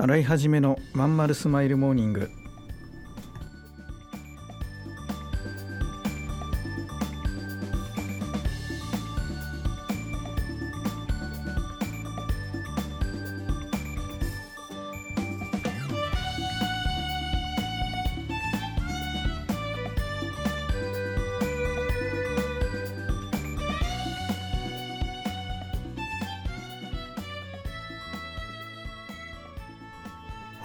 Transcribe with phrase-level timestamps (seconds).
[0.00, 2.30] 洗い始めのまんまるスマイルモーニング。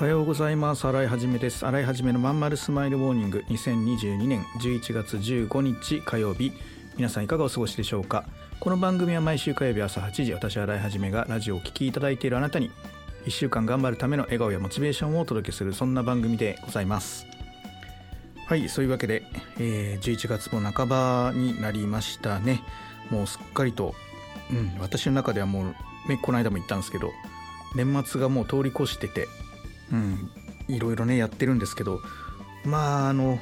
[0.04, 0.86] おはようございます。
[0.86, 1.66] 洗いはじめです。
[1.66, 3.46] 洗いはじめのまんまるスマイルモーニング。
[3.48, 6.52] 2022年11月15日火曜日
[6.98, 8.26] 皆さんいかがお過ごしでしょうか？
[8.60, 12.70] この番組は毎週火曜日朝8時私洗いはじめがラジオをお聞きいただいているあなたに
[13.28, 17.26] 1週間頑張るための笑顔やモチベーションをお届けするそんな番組でございます。
[18.46, 19.24] はいそういうわけで、
[19.58, 22.62] えー、11月も半ばになりましたね。
[23.10, 23.96] もうすっかりと、
[24.52, 27.14] うん、私の中ではもう、ね、この間も言ったんですけど
[27.74, 29.30] 年末がもう通り越してて
[29.94, 30.32] うん、
[30.68, 32.02] いろいろねやってるんですけど
[32.66, 33.40] まああの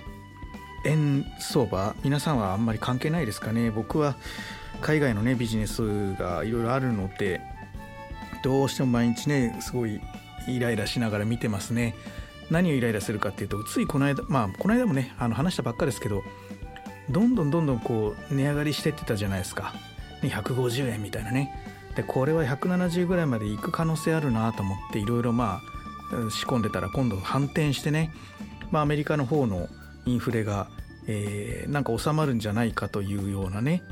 [0.85, 3.71] 円相場皆さんはあんまり関係ないですかね。
[3.71, 4.15] 僕は
[4.81, 7.39] 海外のねビジネスがいろいろあるので
[8.43, 10.01] どうしても毎日ねすごい
[10.47, 11.95] イライラしながら見てますね。
[12.49, 16.23] 何をイライラするかっていうとついこの間まあこの間もねあの話したばっかですけど
[17.09, 19.73] どんどんどんどんこう値上がりしてってたじゃないですか、
[20.21, 21.51] ね、150円みたいなね。
[21.95, 25.80] でこれは170ぐらいまで行く可能性あるなと思っていろいろまあ
[26.29, 28.13] 仕込んでたら今度反転してね、
[28.71, 29.67] まあ、アメリカの方の
[30.05, 30.67] インフレが、
[31.07, 33.83] えー、なんか収まるんじゃないかというようなね、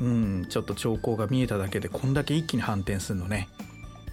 [0.00, 3.48] うん、ちょっと兆候が見えただけでこんだけ一気に反転するのね。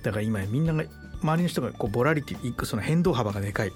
[0.03, 0.83] だから今みんなが
[1.21, 3.71] 周りの人がこうボラリティその変動幅がでかい。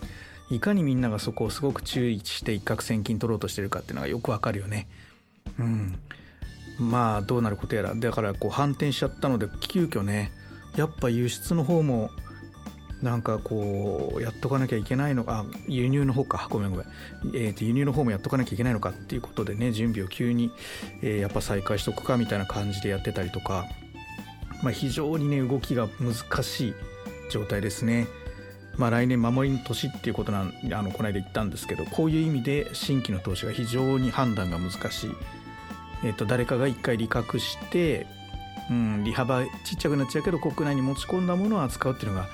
[0.50, 4.88] いかにみんながそこをすごく注意して一攫千金取ろうとしてるかっていうのがよくわかるよね。
[5.60, 6.00] うん、
[6.80, 7.96] まあどうなることやら。
[7.96, 10.32] だからこう反転しちゃったので急遽ね
[10.76, 12.12] やっぱ輸出の方も
[13.04, 16.48] なんかこうやっとかなきゃいけないのか輸入の方か。
[16.50, 16.88] ごめんごめん、
[17.36, 20.52] えー、と輸入の方もやっとかなきゃいけないのかっていうことでね準備を急に、
[21.02, 23.66] えー、やっぱ再開しとくかみたいな感じでやってたりとか、
[24.64, 26.74] まあ、非常にね動きが難しい
[27.30, 28.08] 状態ですね。
[28.78, 35.12] まあ、来年守りの年っていうことなんあのこの間言ったんですけどこういう意味で新規の投資が非常に判断が難しい、
[36.06, 38.08] えー、と誰かが一回利確して、
[38.72, 42.28] うん、利幅ちっちゃくなっちゃうけど国内に持ち込んだものを扱うっていうのが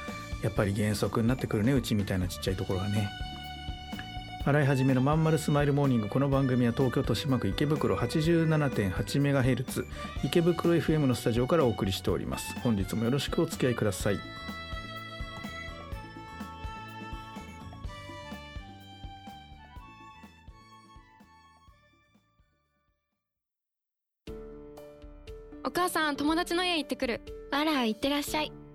[0.43, 3.09] やっぱり原則になってくるねうちみたいなちっちゃいところはね。
[4.45, 9.85] 洗い始めのまんまるスマイルモーニングこの番組は東京豊島区池袋 87.8MHz
[10.23, 12.57] 池袋 FM のスタジオからお送りしております。
[12.61, 14.19] 本日もよろしくお付き合いください。
[25.63, 27.21] お母さん友達の家行ってくる。
[27.51, 28.51] あら行ってらっしゃい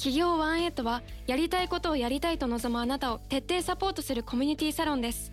[0.00, 5.30] 企業ワンエイトはやりたいことをやりたいと望むあなたを徹底サポートするコミュニティサロンです。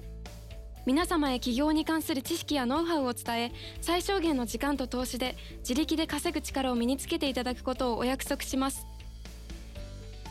[0.86, 8.86] 皆様へ起業に関する知識やノウハウを伝え最小限の時間と投資で自力で稼ぐ力を身につけていただくことをお約束します。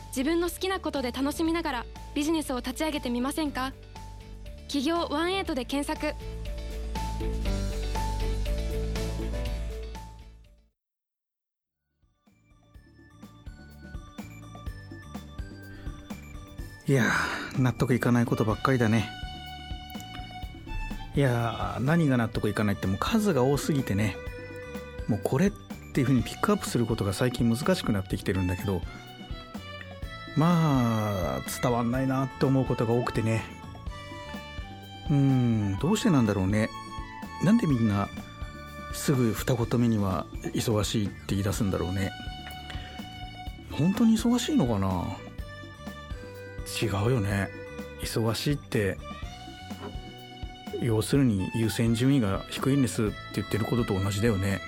[0.09, 3.73] 自分の好きなことで楽しみながらビジネスを立ち上げてみませんか？
[4.67, 6.15] 企業ワンエイトで検索。
[16.87, 17.11] いや
[17.59, 19.09] 納得いかないことばっかりだね。
[21.15, 24.15] いや何が納得いかないってもう数が多すぎてね。
[25.07, 25.51] もうこれっ
[25.93, 28.81] ていうふうにピックアップすることが最近難しくなってきてるんだけど
[30.37, 33.43] まあ伝わんないなって思うことが多くてね。
[35.09, 36.69] うんどうしてなんだろうね。
[37.43, 38.07] なんでみんな
[38.93, 42.11] すぐ二言目には忙しいって言い出すんだろうね。
[43.71, 45.05] 本当に忙しいのかな？
[46.81, 47.49] 違うよね。
[48.01, 48.97] 忙しいって
[50.81, 54.61] 要するに優先順位が低いんですって言ってることと同じだよね。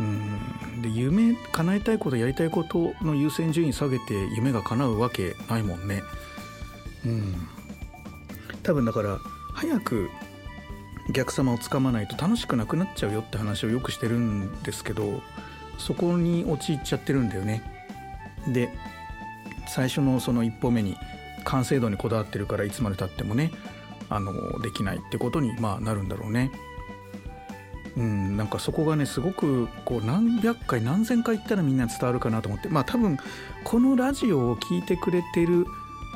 [0.00, 0.82] うん。
[0.82, 6.02] で夢叶えたいことやりたいことの優先順位下げて夢が叶うわけないもんね。
[7.04, 7.48] うん。
[8.62, 9.18] 多分だから
[9.54, 10.10] 早く
[11.08, 15.22] お客様をつかまないと楽しくなくなっちゃうよって話をよくしてるんですけど
[15.78, 17.62] そこに陥っちゃってるんだよね。
[18.48, 18.70] で
[19.66, 20.96] 最初のその一歩目に
[21.44, 23.50] 完成度にこだわってるからいつまでたってもね
[24.08, 26.50] あのできないってことにまあなるんだろうね。
[27.96, 33.16] うん、なんかそこがねすごくこう何百回何千回言ったらみんな伝わるかなと思ってまあ多分
[33.64, 35.64] このラジオを聴いてくれてる、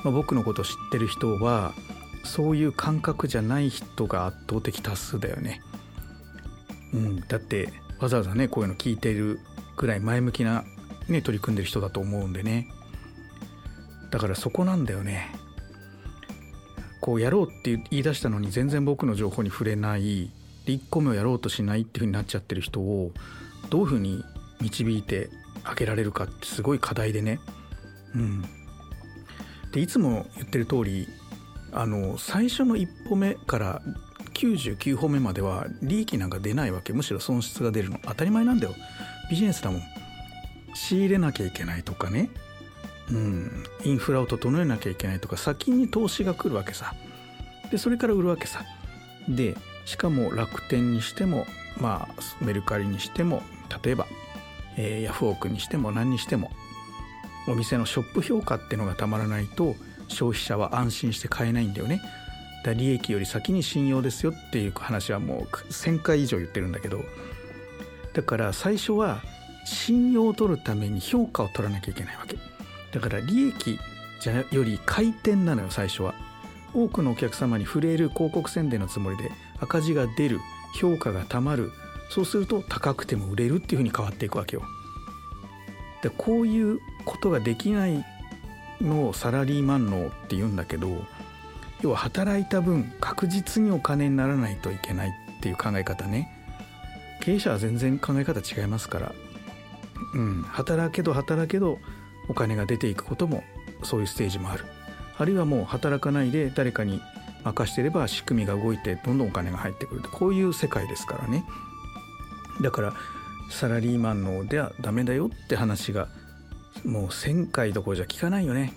[0.05, 1.73] まあ、僕のこと知ってる人は
[2.23, 5.63] そういう感覚じゃない人が圧倒的多数だよね。
[6.93, 9.41] うん、だってわざわざねこういうの聞いてる
[9.77, 10.65] ぐらい前向きな、
[11.09, 12.69] ね、取り組んでる人だと思うんでね
[14.11, 15.31] だからそこなんだよね。
[17.01, 20.31] こうやろうって言い出したのに全然僕の情報に触れない
[20.67, 23.13] で1個目をやろうとしないっていうふうになっちゃってる人を
[23.71, 24.23] どういうふうに
[24.61, 25.31] 導いて
[25.65, 27.41] あげられるかってすごい課題でね。
[28.15, 28.45] うん。
[29.73, 31.09] でいつも言ってる通り
[31.73, 33.83] あの最初の一歩目から
[34.35, 36.93] 99歩目までは利益なんか出ないわけ。
[36.93, 37.99] むしろ損失が出るの。
[38.05, 38.75] 当たり前なんだよ。
[39.31, 39.83] ビジネスだもん。
[40.75, 42.31] 仕入れなきゃいけないとかね。
[43.13, 43.65] うん。
[43.85, 46.95] インフラを整えなきゃいけないとか先に投資が来るわけさ。
[47.71, 48.65] でそれから売るわけさ。
[49.29, 51.47] でしかも楽天にしても
[51.81, 53.43] まあメルカリにしても
[53.85, 54.07] 例えば、
[54.77, 56.51] えー、ヤフオクにしても何にしても
[57.49, 59.75] お店のショップ評価っていうのがたまらないと
[60.09, 62.01] 消費者は安心して買えないんだよね。
[62.65, 67.05] だ利益より先に信用ですよっていう話はもう1,000回以上言ってるんだけど。
[68.13, 69.23] だから最初は
[69.65, 72.37] 信用を取るために評価を取らなきゃいけないわけ。
[72.93, 73.79] だから利益
[74.21, 76.15] じゃより回転なのよ最初は。
[76.73, 80.39] 多くのお客様に触れる広告宣伝のつもりで赤字が出る
[80.81, 81.73] 評価がたまる
[82.11, 84.63] そうすると高くても売れるっていうふうに変わっていくわけよ。
[86.03, 88.05] でこういうことができない
[88.81, 91.05] のをサラリーマン脳って言うんだけど
[91.83, 96.29] 要は働いた分確実にお金にならないといけないっていう考え方ね。
[97.21, 99.13] 経営者は全然考え方違いますから。
[100.15, 100.43] うん。
[100.43, 101.79] 働けど働けど
[102.31, 103.43] お金が出ていくことも
[103.83, 104.65] そういうステージもある。
[105.19, 107.03] あるいはもう働かないで誰かに
[107.45, 111.45] 任してれば仕組みが動いてどんどんお金が入ってくるこういう世界ですからね。
[112.63, 112.95] だから
[113.51, 116.09] サラリーマンのではダメだよって話が
[116.85, 118.73] もう1,000回どころじゃ聞かないよね。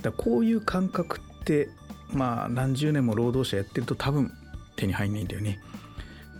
[0.00, 1.68] だこういう感覚って
[2.12, 4.32] まあ何十年も労働者やってると多分
[4.76, 5.60] 手に入んないんだよね。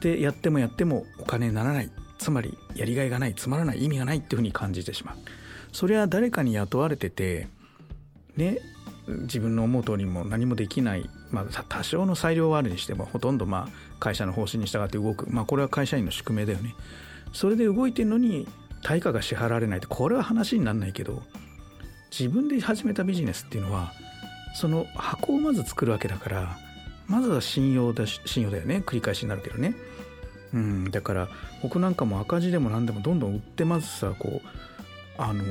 [0.00, 1.90] でやってもやってもお金にならない。
[2.18, 3.34] つまりやりがいがない。
[3.34, 3.84] つまらない。
[3.84, 5.16] 意味がないっていうふうに感じてしまう。
[5.74, 7.48] それは誰かに雇われてて
[8.36, 8.58] ね
[9.08, 16.74] 自分の思う通りも何もできない、まあ、多少の裁量はあるにしてもほとんどまあ会社の方針に従って動く、まあ、これは会社員の宿命だよね。
[17.32, 18.46] それで動いてるのに
[18.82, 21.22] 対価が支払われないってこれは話にならないけど
[22.16, 23.92] 自分で始めたビジネスっていうのは
[24.54, 26.56] その箱をまず作るわけだから
[27.08, 28.82] まずは信用だし信用だよね。
[28.86, 29.74] 繰り返しになるけどね。
[30.54, 30.90] うん。
[30.92, 31.28] だから
[31.62, 34.48] 僕なんかも赤字でも何でもどんどん売ってまずさこう
[35.16, 35.44] あの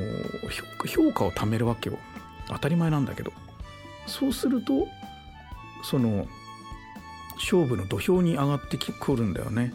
[0.86, 1.98] 評価を貯めるわけよ。
[2.48, 3.32] 当たり前なんだけど。
[4.06, 4.88] そうすると
[5.84, 6.28] その
[7.36, 9.74] 勝負の土俵に上がってくるんだよね、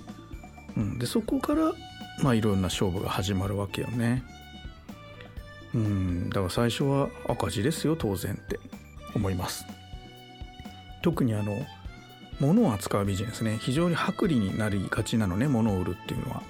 [0.76, 1.73] うん、でそこから
[2.23, 4.23] まあいろんな勝負が始まるわけよね。
[5.75, 6.29] うん。
[6.31, 8.58] だから最初は赤字ですよ当然って
[9.14, 9.64] 思います。
[11.02, 11.64] 特にあの
[12.41, 13.58] 物を扱うビジネスね。
[13.61, 16.43] 非常に薄利になりがちなのね物を売るっていうのは。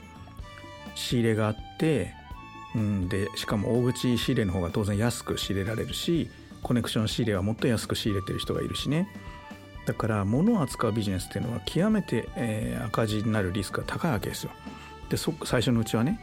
[0.95, 2.13] 仕入れがあって
[2.75, 6.31] うんでしかも大口仕入れの方が当然安く仕入れられるし
[6.63, 9.09] コネクション仕入れはもっと安く仕入れてる人がいるしね。
[9.87, 14.51] だから物を扱うビジネスっていうのは極めて、えー、赤字になるリスクが高いわけですよ。
[15.09, 16.21] でそ最初のうちはね。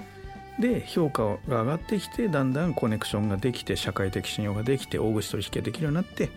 [0.59, 6.27] で評価が上がってきてだんだんコネクションができて社会的信用ができて大口取引ができるようになって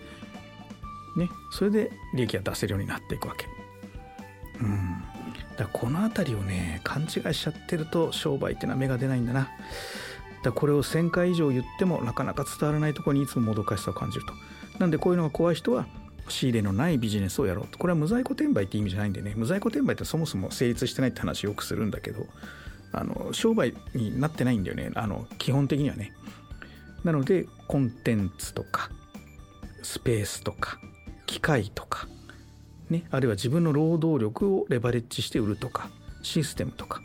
[1.17, 3.47] ねそれで利益が出せるようになっていくわけ。
[4.61, 5.18] うん。
[5.59, 9.51] だこの辺りをね勘違いしちゃってると商売ってのは芽が出ないんだな。
[10.45, 14.33] だこれを1,000回以上言ってもなかなか伝わらないところにいつももどかしさを感じると。
[14.79, 15.87] なんでこういうのが怖い人は
[16.29, 17.77] 仕入れのないビジネスをやろうと。
[17.77, 22.25] これは無在庫転売って意味じゃないんでね無在庫転売ってそもそも成立してないって話よくするんだけど
[22.93, 26.13] あの商売になってないんだよねあの基本的にはね
[27.03, 28.91] なのでコンテンツとか
[29.83, 30.79] スペースとか
[31.27, 32.09] 機械とか
[32.91, 35.91] ねあるいは自分の労働力をレバレッジして売るとか
[36.23, 37.03] システムとか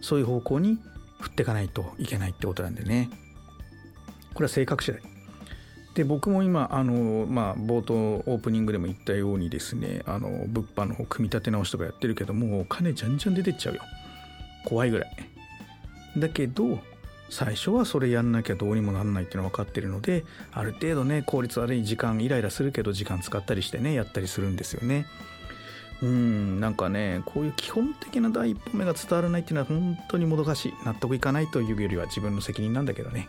[0.00, 0.78] そういう方向に
[1.20, 3.08] 振っていかないといけないってことなんでね。
[4.34, 5.00] これは性格次第。
[5.94, 13.82] で僕も今あのまあ冒頭オープニングでも言ったようにですねあの物販の組み立て直しとかやってるけどもうお金じゃんじゃん出てっちゃうよ。
[14.66, 15.10] 怖いぐらい。
[16.18, 16.78] だけど
[17.28, 25.06] 最初はそれやんなきゃどうにもなんないっていうのは分かってるのである程度ね効率悪い時間イライラするけど時間使ったりしてねやったりするんですよね。
[26.02, 33.28] うんなんかねこういう基本的な第一歩目が伝わらないっていうのは本当にもどかしい納得いかないというよりは自分の責任なんだけどね。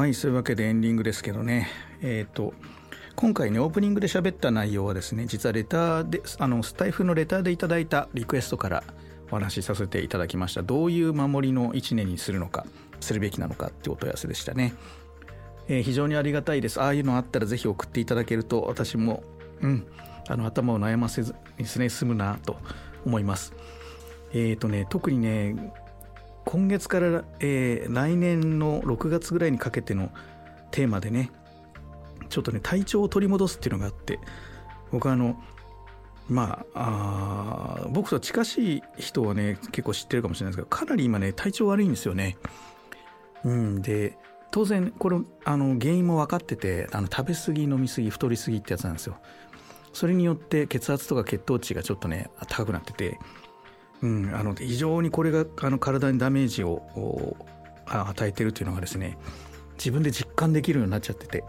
[0.00, 1.68] はいそういうわけでエンディングですけどね。
[2.00, 2.54] えっ、と
[3.16, 8.82] 今回ねオープニングで喋った内容はですね実はレターであのスタイフのレターでいただいたリクエストから
[9.30, 10.62] お話しさせていただきました。
[10.62, 12.64] どういう守りの1年にするのか
[13.00, 14.72] するべきなのかってお問い合わせでしたね、
[15.68, 16.80] えー非常にありがたいです。
[16.80, 19.22] ああいうのあったらぜひ送っていただけると私も
[19.60, 19.86] うん
[20.28, 22.56] あの頭を悩ませずにですね済むなと
[23.04, 23.52] 思います。
[24.32, 25.74] えっ、とね特にね
[26.44, 30.10] 今月から、えー来年の6月ぐらいにかけての
[30.70, 31.30] テーマでね
[32.28, 34.18] ちょっとね体調を取り戻すっていうのがあって
[34.92, 35.40] 僕はあの
[36.28, 42.36] まあ僕と近しい人はね結構知ってるかもしれないですけどかなり今ね体調悪いんですよね。
[43.44, 44.16] うん、で
[44.50, 49.18] 当然これあの原因も分かっててあの食べ過ぎ飲み過ぎ太り過ぎってやつなんですよ。
[49.92, 53.18] それによって血圧とか血糖値がちょっとね高くなってて、
[54.02, 57.36] うん、あの非常にこれがあの体にダメージをお
[57.86, 59.18] あ与えてるというのがですね
[59.74, 61.44] 自分で実感できるようになっちゃってて、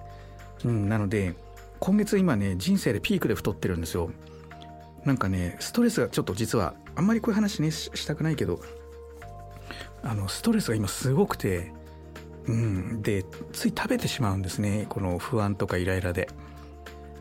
[0.65, 1.33] うん、なので
[1.79, 4.11] 今月今ね人生でピークで太ってるんですよ。
[5.05, 8.59] なんかねストレスがちょっと実はあんまりこういう話ねししたくないけど
[10.03, 11.71] あのストレスが今すごくて
[12.45, 16.27] うんでつい食べてしまうんですねこの不安とかイライラで。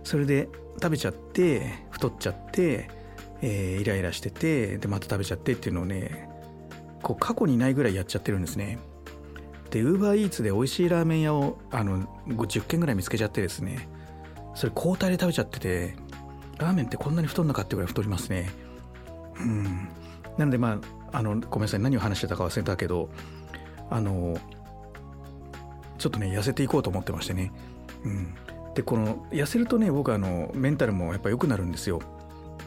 [0.03, 0.49] それで
[0.83, 2.91] 食べちゃって太っちゃって、
[3.43, 6.29] えーイライラしててでまた食べちゃってっていうのをね
[7.03, 8.79] こう過去にないぐらいやっちゃってるんですね。
[9.71, 13.89] でウーバーイーツで美味しいラーメン屋をあの10軒ぐらい見つけちゃってですね。
[14.55, 15.95] それ交代で食べちゃってて
[16.59, 18.51] ラーメンってこんなに太んなかってぐらい太りますね。
[19.39, 19.89] うん。
[20.37, 20.81] なのでま
[21.13, 21.81] ああのごめんなさい。
[21.81, 23.09] 何を話してたか忘れたけど
[23.89, 24.37] あの
[25.99, 27.53] ちょっとね痩せていこうと思ってましてね。
[28.05, 28.35] うん。
[28.75, 32.01] でこの痩せるとね僕あのメンタルもやっぱ良くなるんですよ、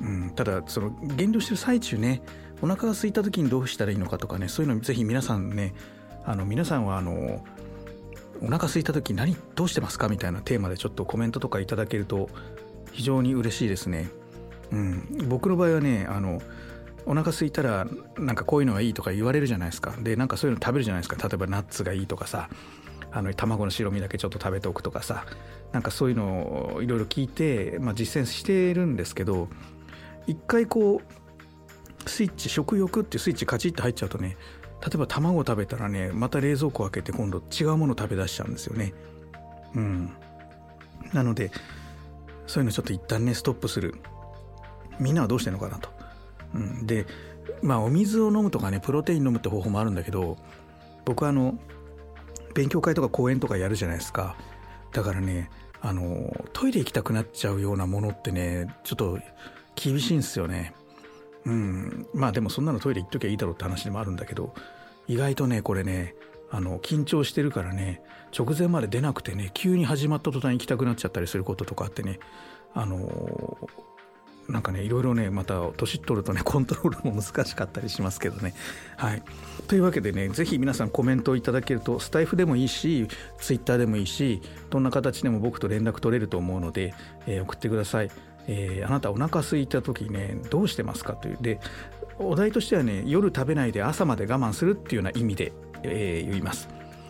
[0.02, 2.22] うん、ただその減量してる最中ね
[2.62, 5.74] お腹が空いた時にどうしたらいいのかとかねそういうのぜひ皆さんね
[6.26, 7.44] あの皆さんはあの
[8.42, 12.30] お腹空いた時何どうしてますかみたいなテーマでちょっとコメントとかいただけると
[12.92, 14.10] 非常に嬉しいですね。
[14.72, 16.42] うん、僕の場合はねあの
[17.06, 17.86] お腹空いたら
[18.18, 22.50] なんかこういうのがいいとか言われるじゃないですかでなんかそういうの食べるじゃないですか例えばナッツがいいとかさ
[23.12, 25.26] あの卵の白身だけちょっと食べておくとかさ
[25.72, 29.50] なんかそういうのをいろいろ聞いて、まあ、実践してるんですけど
[30.28, 31.02] 一回こ
[32.06, 34.38] うスイッチ食欲っていうスイッチカチッと入っちゃうとね
[34.82, 38.94] 例えば卵食べたらねまた冷蔵庫開けて今度違うもの食べ出しちゃうんですよね。
[39.76, 40.14] うん。
[41.14, 41.52] なので
[42.48, 43.96] そういうのちょっと一旦ねストップする。
[45.00, 45.90] みんなはどうしてるのかなと、
[46.54, 47.08] うん、で
[47.62, 50.38] まあお水を飲むとかねプロテイン飲むって方法もあるんだけど
[51.06, 51.58] 僕はあの
[52.54, 54.36] 勉強会とか講演とかやるじゃないですか。
[54.92, 55.50] だからね
[55.82, 59.20] あのトイレ行きたくなっちゃうようなものってねちょっと
[59.76, 60.74] 厳しいんですよね。
[61.46, 62.08] うん。
[62.14, 64.54] まあでもそんなのトイレ行っときゃいいだろうって話でもあるんだけど
[65.08, 66.16] 意外とねこれね
[66.52, 68.02] あの緊張してるからね
[68.38, 72.20] 直前まで出なくてね急に始まった途端行きたくなっちゃったりすることとかあってね
[72.74, 73.58] あの
[74.48, 78.54] なんかねいろいろねまた年取るとね コントロールも難しかったりしますけどね。
[78.98, 79.24] はい。
[79.68, 83.08] というわけでねぜひ皆さんコメントをいただけるとスタイフでもいいし
[83.40, 86.94] ツイッターでもいいしどんな形でも僕と連絡取れると思うので、
[87.26, 88.12] えー送ってください、
[88.48, 91.38] えーあなたお腹空いた時ねどうしてますかという。
[91.42, 91.60] で
[92.20, 95.52] お題としてはね夜食べないで朝まで我慢するっていうような意味で、
[95.84, 96.70] えー言います。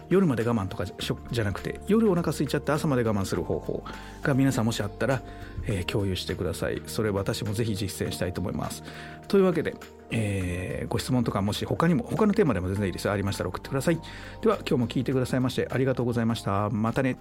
[0.09, 3.83] 夜まで我慢とかじゃなくて夜お腹空いちゃって朝まで我慢する方法
[4.21, 5.23] が皆さんもしあったら、
[5.65, 6.81] えー共有してください。
[6.85, 8.83] それ私もぜひ実践したいと思います。
[9.27, 9.75] というわけで、
[10.11, 13.09] えーご質問とかもし他にも他のテーマでも全然いいです。
[13.09, 13.99] ありましたら送ってください。
[14.41, 16.69] では今日も聞いてくださいましてありがとうございました。
[16.69, 17.17] またね。